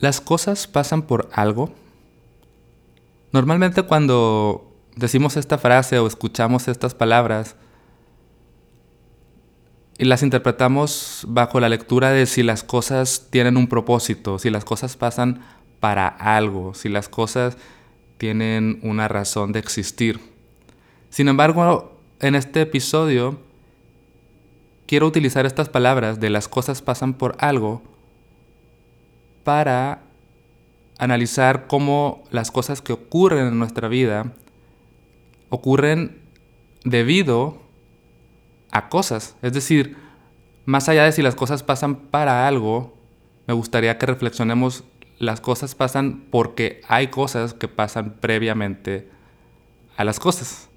[0.00, 1.70] Las cosas pasan por algo.
[3.32, 7.54] Normalmente cuando decimos esta frase o escuchamos estas palabras
[9.98, 14.64] y las interpretamos bajo la lectura de si las cosas tienen un propósito, si las
[14.64, 15.42] cosas pasan
[15.78, 17.58] para algo, si las cosas
[18.16, 20.18] tienen una razón de existir.
[21.10, 23.38] Sin embargo, en este episodio
[24.86, 27.82] quiero utilizar estas palabras de las cosas pasan por algo
[29.44, 30.02] para
[30.98, 34.32] analizar cómo las cosas que ocurren en nuestra vida
[35.48, 36.20] ocurren
[36.84, 37.62] debido
[38.70, 39.36] a cosas.
[39.42, 39.96] Es decir,
[40.66, 42.94] más allá de si las cosas pasan para algo,
[43.46, 44.84] me gustaría que reflexionemos,
[45.18, 49.08] las cosas pasan porque hay cosas que pasan previamente
[49.96, 50.68] a las cosas.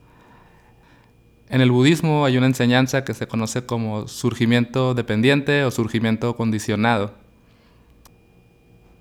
[1.49, 7.22] En el budismo hay una enseñanza que se conoce como surgimiento dependiente o surgimiento condicionado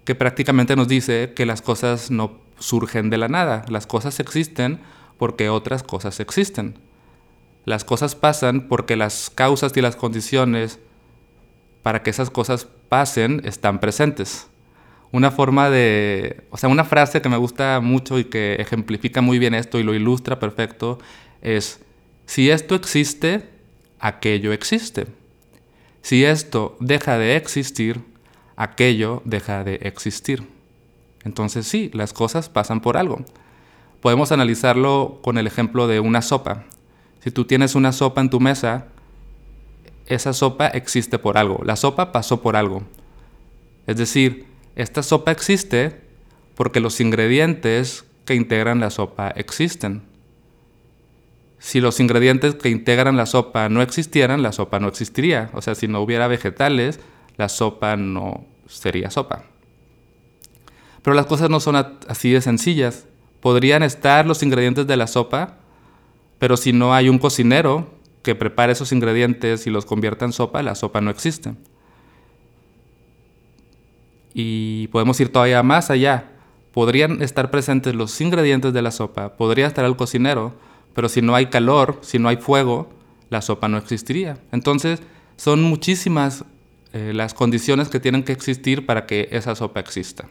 [0.05, 4.81] que prácticamente nos dice que las cosas no surgen de la nada, las cosas existen
[5.19, 6.79] porque otras cosas existen.
[7.65, 10.81] Las cosas pasan porque las causas y las condiciones
[11.83, 14.49] para que esas cosas pasen están presentes.
[15.13, 19.39] Una forma de, o sea, una frase que me gusta mucho y que ejemplifica muy
[19.39, 20.99] bien esto y lo ilustra perfecto
[21.43, 21.81] es,
[22.27, 23.49] si esto existe,
[24.01, 25.07] aquello existe.
[26.01, 28.01] Si esto deja de existir,
[28.57, 30.49] aquello deja de existir.
[31.25, 33.25] Entonces sí, las cosas pasan por algo.
[34.01, 36.65] Podemos analizarlo con el ejemplo de una sopa.
[37.21, 38.89] Si tú tienes una sopa en tu mesa,
[40.07, 41.61] esa sopa existe por algo.
[41.65, 42.83] La sopa pasó por algo.
[43.87, 46.01] Es decir, esta sopa existe
[46.55, 50.03] porque los ingredientes que integran la sopa existen.
[51.59, 55.51] Si los ingredientes que integran la sopa no existieran, la sopa no existiría.
[55.55, 56.99] O sea, si no hubiera vegetales,
[57.37, 59.45] la sopa no sería sopa.
[61.03, 61.77] Pero las cosas no son
[62.09, 63.07] así de sencillas.
[63.41, 65.59] Podrían estar los ingredientes de la sopa,
[66.39, 67.91] pero si no hay un cocinero
[68.23, 71.55] que prepare esos ingredientes y los convierta en sopa, la sopa no existe.
[74.33, 76.31] Y podemos ir todavía más allá.
[76.73, 80.55] Podrían estar presentes los ingredientes de la sopa, podría estar el cocinero,
[80.95, 82.89] pero si no hay calor, si no hay fuego,
[83.29, 84.39] la sopa no existiría.
[84.53, 85.03] Entonces,
[85.37, 86.45] son muchísimas
[86.93, 90.29] eh, las condiciones que tienen que existir para que esa sopa exista.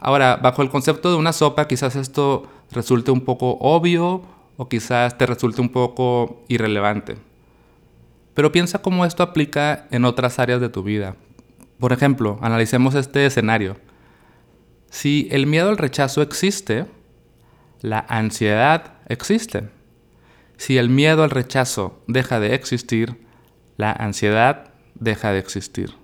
[0.00, 4.22] Ahora, bajo el concepto de una sopa, quizás esto resulte un poco obvio
[4.56, 7.16] o quizás te resulte un poco irrelevante.
[8.34, 11.16] Pero piensa cómo esto aplica en otras áreas de tu vida.
[11.78, 13.76] Por ejemplo, analicemos este escenario.
[14.90, 16.86] Si el miedo al rechazo existe,
[17.80, 19.68] la ansiedad existe.
[20.56, 23.24] Si el miedo al rechazo deja de existir,
[23.76, 24.69] la ansiedad
[25.00, 25.94] deja de existir.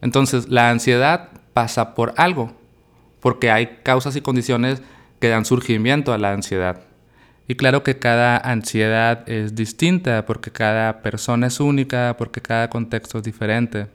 [0.00, 2.52] Entonces, la ansiedad pasa por algo,
[3.20, 4.82] porque hay causas y condiciones
[5.20, 6.80] que dan surgimiento a la ansiedad.
[7.46, 13.18] Y claro que cada ansiedad es distinta, porque cada persona es única, porque cada contexto
[13.18, 13.86] es diferente.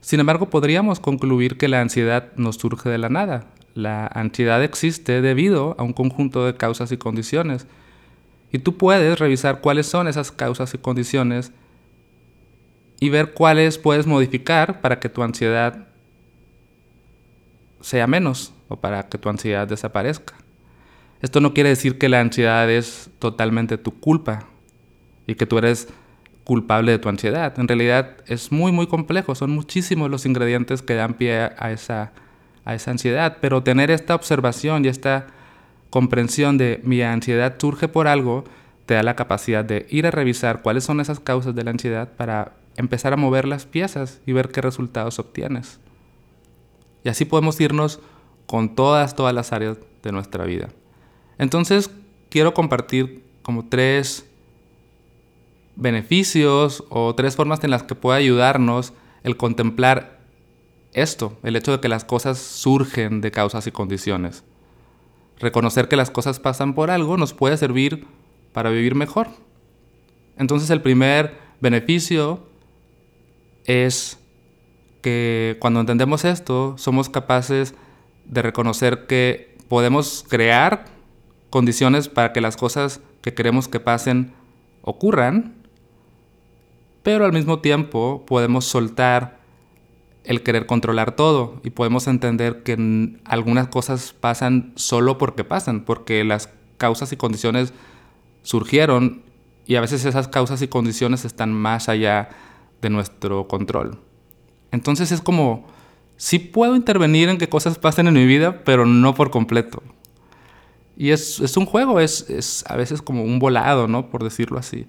[0.00, 3.46] Sin embargo, podríamos concluir que la ansiedad no surge de la nada.
[3.74, 7.66] La ansiedad existe debido a un conjunto de causas y condiciones.
[8.52, 11.52] Y tú puedes revisar cuáles son esas causas y condiciones
[13.00, 15.86] y ver cuáles puedes modificar para que tu ansiedad
[17.80, 20.34] sea menos o para que tu ansiedad desaparezca.
[21.20, 24.46] Esto no quiere decir que la ansiedad es totalmente tu culpa
[25.26, 25.88] y que tú eres
[26.44, 27.58] culpable de tu ansiedad.
[27.58, 32.12] En realidad es muy muy complejo, son muchísimos los ingredientes que dan pie a esa,
[32.64, 35.26] a esa ansiedad, pero tener esta observación y esta
[35.90, 38.44] comprensión de mi ansiedad surge por algo
[38.86, 42.12] te da la capacidad de ir a revisar cuáles son esas causas de la ansiedad
[42.16, 45.80] para empezar a mover las piezas y ver qué resultados obtienes.
[47.04, 48.00] Y así podemos irnos
[48.46, 50.68] con todas, todas las áreas de nuestra vida.
[51.38, 51.90] Entonces,
[52.30, 54.26] quiero compartir como tres
[55.76, 58.92] beneficios o tres formas en las que puede ayudarnos
[59.22, 60.20] el contemplar
[60.92, 64.44] esto, el hecho de que las cosas surgen de causas y condiciones.
[65.38, 68.06] Reconocer que las cosas pasan por algo nos puede servir
[68.52, 69.28] para vivir mejor.
[70.38, 72.45] Entonces el primer beneficio
[73.66, 74.18] es
[75.02, 77.74] que cuando entendemos esto, somos capaces
[78.24, 80.86] de reconocer que podemos crear
[81.50, 84.32] condiciones para que las cosas que queremos que pasen
[84.82, 85.54] ocurran,
[87.02, 89.38] pero al mismo tiempo podemos soltar
[90.24, 96.24] el querer controlar todo y podemos entender que algunas cosas pasan solo porque pasan, porque
[96.24, 97.72] las causas y condiciones
[98.42, 99.22] surgieron
[99.66, 102.28] y a veces esas causas y condiciones están más allá
[102.82, 103.98] de nuestro control.
[104.72, 105.66] Entonces es como
[106.16, 109.82] sí puedo intervenir en que cosas pasen en mi vida, pero no por completo.
[110.96, 114.10] Y es, es un juego, es, es, a veces como un volado, ¿no?
[114.10, 114.86] Por decirlo así.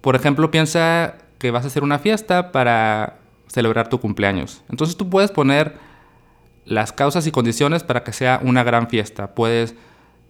[0.00, 3.18] Por ejemplo, piensa que vas a hacer una fiesta para
[3.48, 4.62] celebrar tu cumpleaños.
[4.68, 5.78] Entonces tú puedes poner
[6.64, 9.34] las causas y condiciones para que sea una gran fiesta.
[9.34, 9.74] Puedes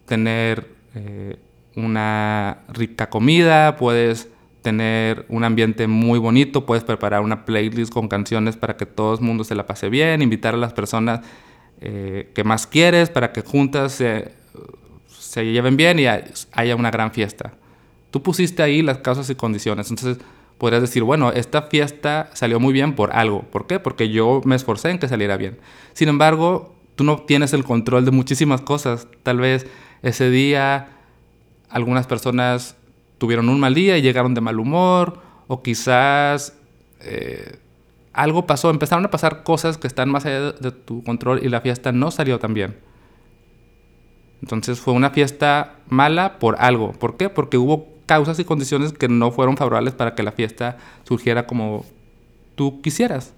[0.07, 1.39] tener eh,
[1.75, 4.31] una rica comida, puedes
[4.67, 9.21] tener un ambiente muy bonito, puedes preparar una playlist con canciones para que todo el
[9.21, 11.21] mundo se la pase bien, invitar a las personas
[11.81, 14.33] eh, que más quieres para que juntas se,
[15.07, 17.53] se lleven bien y haya una gran fiesta.
[18.11, 20.19] Tú pusiste ahí las causas y condiciones, entonces
[20.59, 23.43] podrías decir, bueno, esta fiesta salió muy bien por algo.
[23.43, 23.79] ¿Por qué?
[23.79, 25.59] Porque yo me esforcé en que saliera bien.
[25.93, 29.07] Sin embargo, tú no tienes el control de muchísimas cosas.
[29.23, 29.69] Tal vez
[30.03, 30.89] ese día
[31.69, 32.77] algunas personas
[33.19, 36.55] tuvieron un mal día y llegaron de mal humor, o quizás
[37.01, 37.59] eh,
[38.13, 41.61] algo pasó, empezaron a pasar cosas que están más allá de tu control y la
[41.61, 42.77] fiesta no salió tan bien.
[44.43, 46.93] Entonces fue una fiesta mala por algo.
[46.93, 47.29] ¿Por qué?
[47.29, 51.85] Porque hubo causas y condiciones que no fueron favorables para que la fiesta surgiera como
[52.55, 53.35] tú quisieras.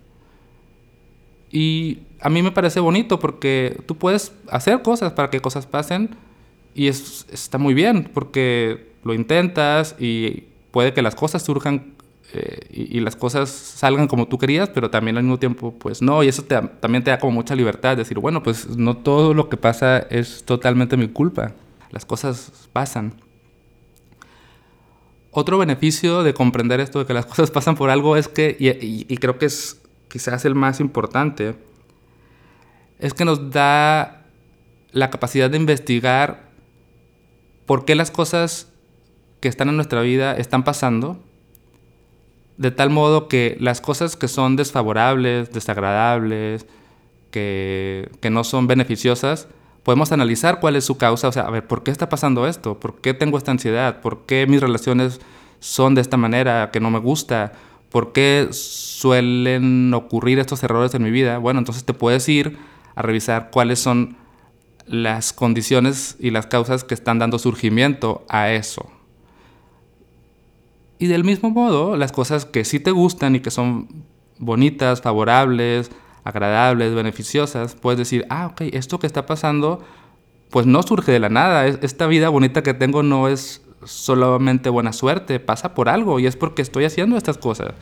[1.50, 6.10] Y a mí me parece bonito porque tú puedes hacer cosas para que cosas pasen
[6.74, 11.94] y es, está muy bien porque lo intentas y puede que las cosas surjan
[12.34, 16.22] eh, y, las cosas salgan como tú querías, pero también al mismo tiempo, pues no,
[16.22, 19.56] y eso también te da como mucha libertad, decir, bueno, pues no todo lo que
[19.56, 21.54] pasa es totalmente mi culpa,
[21.90, 23.14] las cosas pasan.
[25.30, 29.16] Otro beneficio de comprender esto de que las cosas pasan por algo es que, y,
[29.16, 31.54] creo que es quizás el más importante,
[32.98, 34.26] es que nos da
[34.92, 36.48] la capacidad de investigar
[37.64, 38.67] por qué las cosas
[39.40, 41.18] que están en nuestra vida están pasando
[42.58, 46.66] de tal modo que las cosas que son desfavorables, desagradables,
[47.30, 49.48] que, no son beneficiosas,
[49.84, 52.78] podemos analizar cuál es su causa, o sea, a ver, ¿por qué está pasando esto?
[52.78, 54.00] ¿Por qué tengo esta ansiedad?
[54.00, 55.20] ¿Por qué mis relaciones
[55.60, 57.52] son de esta manera que no me gusta?
[57.90, 61.38] ¿Por qué suelen ocurrir estos errores en mi vida?
[61.38, 62.58] Bueno, entonces te puedes ir
[62.96, 64.16] a revisar cuáles son
[64.84, 68.97] las condiciones y las causas que están dando surgimiento a eso.
[70.98, 73.88] Y del mismo modo, las cosas que sí te gustan y que son
[74.38, 75.90] bonitas, favorables,
[76.24, 79.84] agradables, beneficiosas, puedes decir, ah, ok, esto que está pasando,
[80.50, 81.66] pues no surge de la nada.
[81.66, 86.36] Esta vida bonita que tengo no es solamente buena suerte, pasa por algo y es
[86.36, 87.74] porque estoy haciendo estas cosas.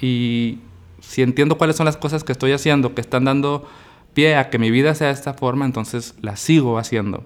[0.00, 0.60] Y
[1.00, 3.68] si entiendo cuáles son las cosas que estoy haciendo, que están dando
[4.14, 7.24] pie a que mi vida sea de esta forma, entonces las sigo haciendo.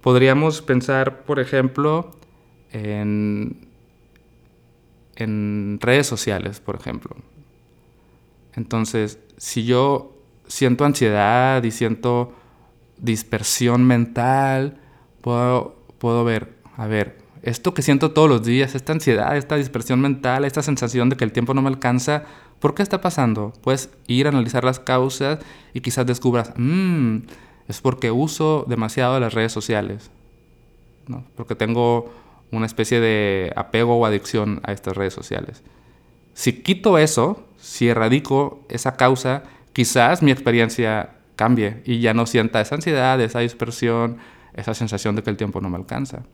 [0.00, 2.12] Podríamos pensar, por ejemplo,
[2.70, 3.67] en
[5.18, 7.16] en redes sociales, por ejemplo.
[8.54, 10.16] Entonces, si yo
[10.46, 12.32] siento ansiedad y siento
[12.98, 14.78] dispersión mental,
[15.20, 20.00] puedo, puedo ver, a ver, esto que siento todos los días, esta ansiedad, esta dispersión
[20.00, 22.24] mental, esta sensación de que el tiempo no me alcanza,
[22.60, 23.52] ¿por qué está pasando?
[23.60, 25.38] Puedes ir a analizar las causas
[25.74, 27.18] y quizás descubras, mmm,
[27.66, 30.10] es porque uso demasiado las redes sociales,
[31.06, 31.24] ¿no?
[31.36, 32.10] porque tengo
[32.50, 35.62] una especie de apego o adicción a estas redes sociales.
[36.34, 39.42] Si quito eso, si erradico esa causa,
[39.72, 44.18] quizás mi experiencia cambie y ya no sienta esa ansiedad, esa dispersión,
[44.54, 46.24] esa sensación de que el tiempo no me alcanza.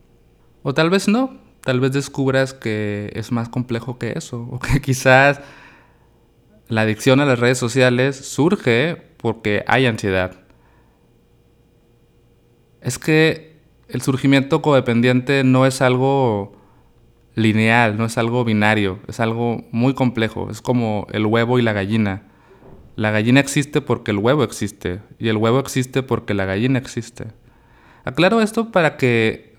[0.63, 4.81] O tal vez no, tal vez descubras que es más complejo que eso, o que
[4.81, 5.41] quizás
[6.69, 10.41] la adicción a las redes sociales surge porque hay ansiedad.
[12.81, 13.54] Es que
[13.89, 16.53] el surgimiento codependiente no es algo
[17.35, 21.73] lineal, no es algo binario, es algo muy complejo, es como el huevo y la
[21.73, 22.29] gallina.
[22.97, 27.27] La gallina existe porque el huevo existe y el huevo existe porque la gallina existe.
[28.05, 29.57] Aclaro esto para que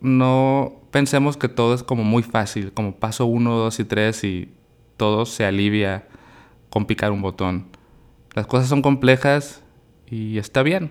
[0.00, 4.52] no pensemos que todo es como muy fácil, como paso uno, dos y tres y
[4.96, 6.08] todo se alivia
[6.70, 7.68] con picar un botón.
[8.34, 9.62] Las cosas son complejas
[10.10, 10.90] y está bien.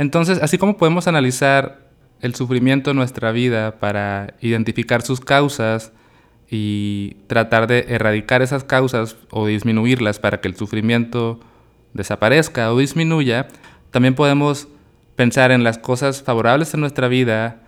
[0.00, 1.90] Entonces, así como podemos analizar
[2.22, 5.92] el sufrimiento en nuestra vida para identificar sus causas
[6.50, 11.38] y tratar de erradicar esas causas o disminuirlas para que el sufrimiento
[11.92, 13.48] desaparezca o disminuya,
[13.90, 14.68] también podemos
[15.16, 17.60] pensar en las cosas favorables en nuestra vida,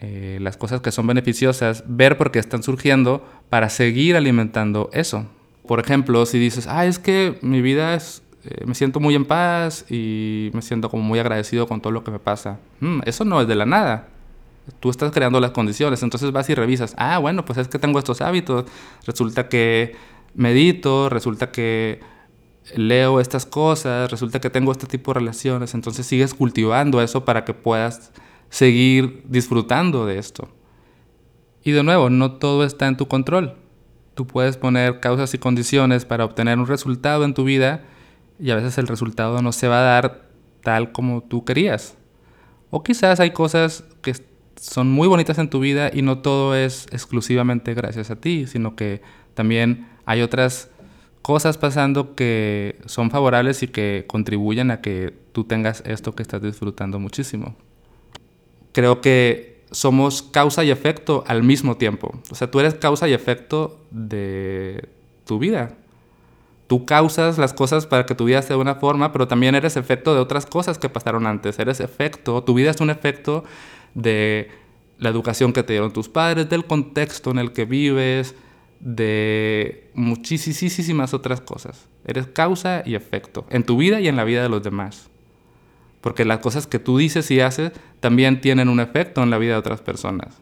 [0.00, 5.26] eh, las cosas que son beneficiosas, ver por qué están surgiendo para seguir alimentando eso.
[5.68, 9.26] Por ejemplo, si dices, ah, es que mi vida es eh, me siento muy en
[9.26, 12.58] paz y me siento como muy agradecido con todo lo que me pasa.
[12.80, 14.08] Mm, eso no es de la nada.
[14.78, 17.98] Tú estás creando las condiciones, entonces vas y revisas, ah, bueno, pues es que tengo
[17.98, 18.64] estos hábitos.
[19.04, 19.96] Resulta que
[20.34, 22.00] medito, resulta que
[22.74, 27.44] leo estas cosas, resulta que tengo este tipo de relaciones, entonces sigues cultivando eso para
[27.44, 28.12] que puedas
[28.48, 30.48] seguir disfrutando de esto.
[31.62, 33.56] Y de nuevo, no todo está en tu control.
[34.14, 37.84] Tú puedes poner causas y condiciones para obtener un resultado en tu vida
[38.40, 40.28] y a veces el resultado no se va a dar
[40.62, 41.96] tal como tú querías.
[42.70, 44.14] O quizás hay cosas que
[44.56, 48.76] son muy bonitas en tu vida y no todo es exclusivamente gracias a ti, sino
[48.76, 49.02] que
[49.34, 50.70] también hay otras
[51.22, 56.42] cosas pasando que son favorables y que contribuyen a que tú tengas esto que estás
[56.42, 57.56] disfrutando muchísimo.
[58.72, 62.20] Creo que somos causa y efecto al mismo tiempo.
[62.30, 64.88] O sea, tú eres causa y efecto de
[65.24, 65.76] tu vida.
[66.70, 69.76] Tú causas las cosas para que tu vida sea de una forma, pero también eres
[69.76, 71.58] efecto de otras cosas que pasaron antes.
[71.58, 73.42] Eres efecto, tu vida es un efecto
[73.94, 74.52] de
[74.96, 78.36] la educación que te dieron tus padres, del contexto en el que vives,
[78.78, 81.88] de muchísimas otras cosas.
[82.04, 85.10] Eres causa y efecto en tu vida y en la vida de los demás.
[86.00, 89.54] Porque las cosas que tú dices y haces también tienen un efecto en la vida
[89.54, 90.40] de otras personas.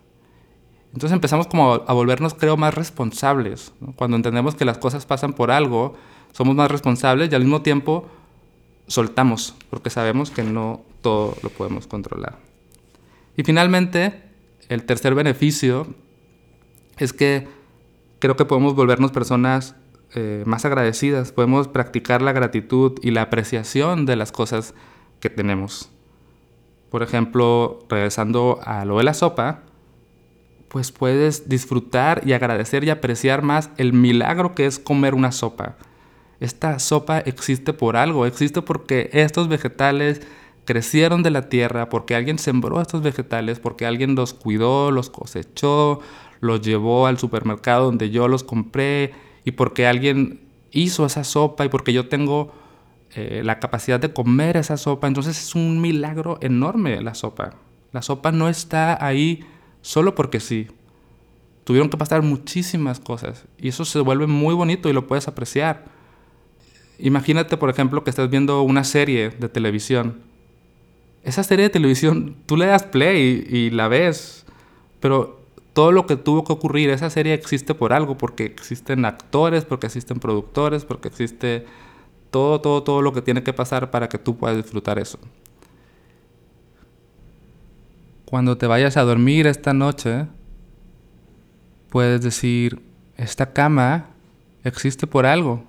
[0.93, 3.73] Entonces empezamos como a volvernos, creo, más responsables.
[3.97, 5.95] Cuando entendemos que las cosas pasan por algo,
[6.33, 8.09] somos más responsables y al mismo tiempo
[8.87, 12.39] soltamos, porque sabemos que no todo lo podemos controlar.
[13.37, 14.23] Y finalmente,
[14.69, 15.87] el tercer beneficio
[16.97, 17.47] es que
[18.19, 19.77] creo que podemos volvernos personas
[20.15, 24.75] eh, más agradecidas, podemos practicar la gratitud y la apreciación de las cosas
[25.21, 25.91] que tenemos.
[26.91, 29.63] Por ejemplo, regresando a lo de la sopa,
[30.69, 35.77] pues puedes disfrutar y agradecer y apreciar más el milagro que es comer una sopa.
[36.41, 40.23] Esta sopa existe por algo, existe porque estos vegetales
[40.65, 46.01] crecieron de la tierra, porque alguien sembró estos vegetales, porque alguien los cuidó, los cosechó,
[46.41, 49.13] los llevó al supermercado donde yo los compré
[49.45, 50.41] y porque alguien
[50.71, 52.53] hizo esa sopa y porque yo tengo
[53.15, 55.07] eh, la capacidad de comer esa sopa.
[55.07, 57.55] Entonces es un milagro enorme la sopa.
[57.93, 59.45] La sopa no está ahí
[59.81, 60.69] solo porque sí.
[61.65, 65.98] Tuvieron que pasar muchísimas cosas y eso se vuelve muy bonito y lo puedes apreciar.
[66.99, 70.19] Imagínate, por ejemplo, que estás viendo una serie de televisión.
[71.23, 74.45] Esa serie de televisión, tú le das play y, la ves,
[75.01, 75.41] pero
[75.73, 79.87] todo lo que tuvo que ocurrir, esa serie existe por algo, porque existen actores, porque
[79.87, 81.67] existen productores, porque existe
[82.31, 85.19] todo, todo, todo lo que tiene que pasar para que tú puedas disfrutar eso.
[88.25, 90.27] Cuando te vayas a dormir esta noche,
[91.91, 92.83] puedes decir,
[93.17, 94.07] esta cama
[94.65, 95.68] existe por algo.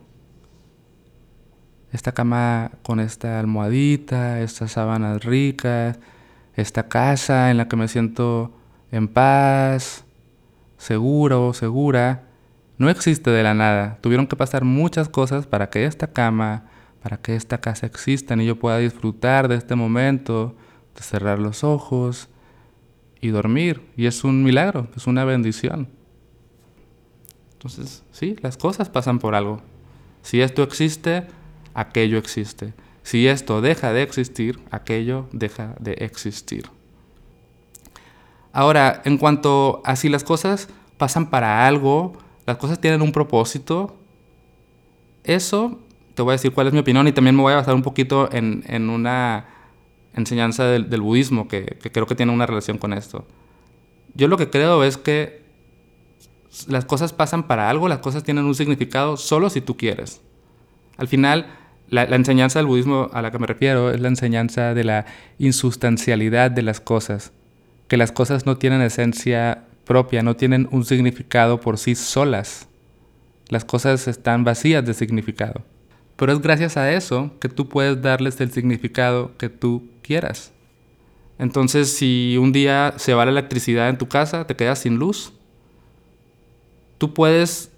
[1.92, 6.00] Esta cama con esta almohadita, estas sábanas ricas,
[6.56, 8.52] esta casa en la que me siento
[8.92, 10.06] en paz,
[10.78, 12.24] seguro, segura,
[12.78, 13.98] no existe de la nada.
[14.02, 16.66] Tuvieron que pasar muchas cosas para que esta cama,
[17.02, 20.56] para que esta casa existan y yo pueda disfrutar de este momento,
[20.96, 22.30] de cerrar los ojos
[23.20, 23.82] y dormir.
[23.98, 25.90] Y es un milagro, es una bendición.
[27.54, 29.62] Entonces, sí, las cosas pasan por algo.
[30.22, 31.28] Si esto existe,
[31.74, 32.74] aquello existe.
[33.04, 36.70] Si esto deja de existir, aquello deja de existir.
[38.52, 42.14] Ahora, en cuanto a si las cosas pasan para algo,
[42.46, 43.96] las cosas tienen un propósito,
[45.24, 45.80] eso
[46.16, 47.84] te voy a decir cuál es mi opinión y también me voy a basar un
[47.84, 49.46] poquito en, una
[50.14, 53.26] enseñanza del, budismo que creo que tiene una relación con esto.
[54.16, 55.44] Yo lo que creo es que
[56.68, 60.22] las cosas pasan para algo, las cosas tienen un significado solo si tú quieres.
[61.00, 61.48] Al final,
[61.90, 65.06] la, enseñanza del budismo a la que me refiero es la enseñanza de la
[65.40, 67.32] insustancialidad de las cosas
[67.90, 72.70] que las cosas no tienen esencia propia, no tienen un significado por sí solas.
[73.50, 75.64] Las cosas están vacías de significado.
[76.16, 80.54] Pero es gracias a eso que tú puedes darles el significado que tú quieras.
[81.40, 85.34] Entonces, si un día se va la electricidad en tu casa, te quedas sin luz,
[87.00, 87.69] tú puedes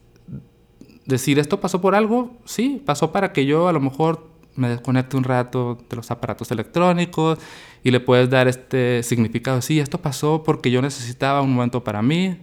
[1.05, 2.38] decir, ¿esto pasó por algo?
[2.46, 6.51] Sí, pasó para que yo a lo mejor me desconecte un rato de los aparatos
[6.51, 7.39] electrónicos
[7.84, 9.62] y le puedes dar este significado.
[9.62, 12.38] Sí, esto pasó porque yo necesitaba un momento para mí.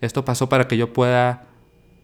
[0.00, 1.46] Esto pasó para que yo pueda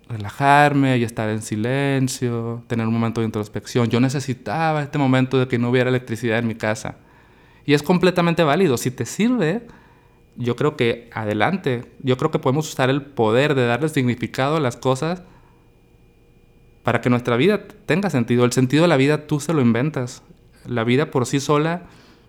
[0.08, 3.88] relajarme y estar en silencio, tener un momento de introspección.
[3.88, 6.96] Yo necesitaba este momento de que no hubiera electricidad en mi casa.
[7.64, 8.76] Y es completamente válido.
[8.76, 9.66] Si te sirve,
[10.36, 11.90] yo creo que adelante.
[12.00, 15.22] Yo creo que podemos usar el poder de darle significado a las cosas
[16.86, 18.44] para que nuestra vida tenga sentido.
[18.44, 20.22] El sentido de la vida tú se lo inventas.
[20.68, 21.82] La vida por sí sola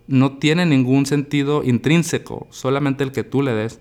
[0.07, 3.79] no tiene ningún sentido intrínseco, solamente el que tú le des.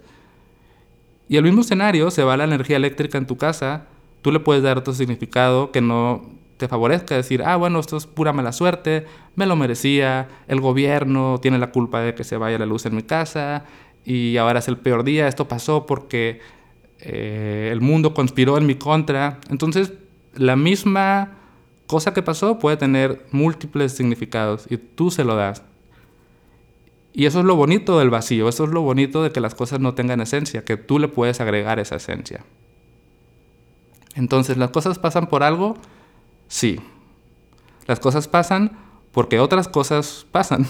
[1.31, 3.87] Y el mismo escenario se va la energía eléctrica en tu casa,
[4.21, 6.29] tú le puedes dar otro significado que no
[6.59, 11.39] te favorezca decir, ah, bueno, esto es pura mala suerte, me lo merecía, el gobierno
[11.41, 13.65] tiene la culpa de que se vaya la luz en mi casa
[14.05, 16.41] y ahora es el peor día, esto pasó porque
[16.99, 19.41] eh, el mundo conspiró en mi contra.
[19.49, 19.95] Entonces,
[20.37, 21.33] la misma
[21.87, 25.63] cosa que pasó puede tener múltiples significados y tú se lo das.
[27.13, 29.81] Y eso es lo bonito del vacío, eso es lo bonito de que las cosas
[29.81, 32.45] no tengan esencia, que tú le puedes agregar esa esencia.
[34.15, 35.77] Entonces, ¿las cosas pasan por algo?
[36.49, 36.79] Sí.
[37.87, 38.79] Las cosas pasan
[39.13, 40.67] porque otras cosas pasan.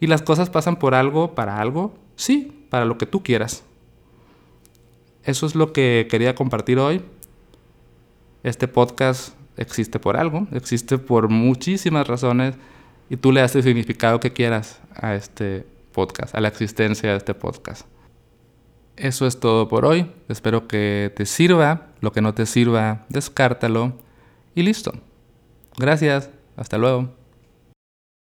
[0.00, 1.94] ¿Y las cosas pasan por algo, para algo?
[2.14, 3.64] Sí, para lo que tú quieras.
[5.24, 7.02] Eso es lo que quería compartir hoy.
[8.42, 12.54] Este podcast existe por algo, existe por muchísimas razones
[13.10, 17.16] y tú le das el significado que quieras a este podcast, a la existencia de
[17.16, 17.86] este podcast.
[18.96, 20.10] Eso es todo por hoy.
[20.28, 21.86] Espero que te sirva.
[22.00, 23.94] Lo que no te sirva, descártalo.
[24.54, 24.92] Y listo.
[25.78, 26.30] Gracias.
[26.56, 27.17] Hasta luego.